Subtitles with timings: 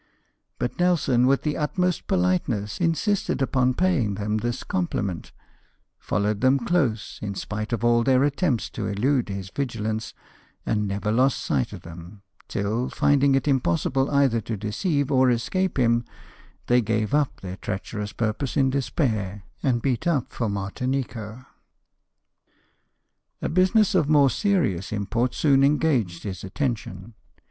[0.57, 5.31] But Nelson, with the utmost polite ness, insisted upon paying them this compliment,
[5.99, 10.15] followed them close, in spite of all their attempts to elude his vigilance,
[10.65, 12.63] and never lost sight of them, till.
[12.85, 12.91] BARBADOES.
[12.93, 16.03] 35 finding it impossible either to deceive or escape him
[16.65, 21.45] they gave up their treacherous purpose in despair, and beat up for Martinico.
[23.39, 27.13] A business of more serious import soon engaged his attention.